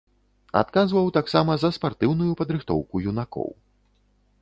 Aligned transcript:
Адказваў 0.61 1.11
таксама 1.17 1.57
за 1.65 1.69
спартыўную 1.77 2.31
падрыхтоўку 2.43 3.07
юнакоў. 3.13 3.49